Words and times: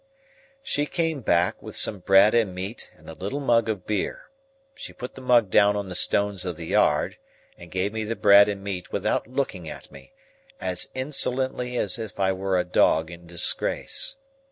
She 0.63 0.87
came 0.87 1.21
back, 1.21 1.61
with 1.61 1.77
some 1.77 1.99
bread 1.99 2.33
and 2.33 2.55
meat 2.55 2.89
and 2.97 3.07
a 3.07 3.13
little 3.13 3.39
mug 3.39 3.69
of 3.69 3.85
beer. 3.85 4.31
She 4.73 4.93
put 4.93 5.13
the 5.13 5.21
mug 5.21 5.51
down 5.51 5.75
on 5.75 5.89
the 5.89 5.93
stones 5.93 6.43
of 6.43 6.55
the 6.57 6.65
yard, 6.65 7.19
and 7.55 7.69
gave 7.69 7.93
me 7.93 8.03
the 8.03 8.15
bread 8.15 8.49
and 8.49 8.63
meat 8.63 8.91
without 8.91 9.27
looking 9.27 9.69
at 9.69 9.91
me, 9.91 10.13
as 10.59 10.89
insolently 10.95 11.77
as 11.77 11.99
if 11.99 12.19
I 12.19 12.31
were 12.31 12.57
a 12.57 12.63
dog 12.63 13.11
in 13.11 13.27
disgrace. 13.27 14.15